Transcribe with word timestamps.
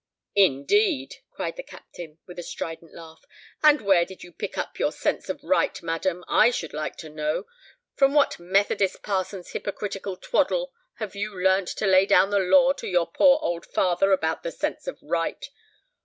"Indeed!" 0.33 1.17
cried 1.29 1.57
the 1.57 1.61
Captain, 1.61 2.17
with 2.25 2.39
a 2.39 2.41
strident 2.41 2.91
laugh; 2.95 3.23
"and 3.61 3.81
where 3.81 4.03
did 4.03 4.23
you 4.23 4.31
pick 4.31 4.57
up 4.57 4.79
your 4.79 4.91
sense 4.91 5.29
of 5.29 5.43
right, 5.43 5.79
madam, 5.83 6.23
I 6.27 6.49
should 6.49 6.73
like 6.73 6.95
to 6.95 7.09
know? 7.09 7.45
From 7.93 8.15
what 8.15 8.39
Methodist 8.39 9.03
parson's 9.03 9.49
hypocritical 9.51 10.17
twaddle 10.17 10.73
have 10.95 11.13
you 11.15 11.39
learnt 11.39 11.67
to 11.77 11.85
lay 11.85 12.07
down 12.07 12.31
the 12.31 12.39
law 12.39 12.73
to 12.73 12.87
your 12.87 13.05
poor 13.11 13.37
old 13.43 13.67
father 13.67 14.11
about 14.11 14.41
the 14.41 14.51
sense 14.51 14.87
of 14.87 14.97
right? 15.03 15.45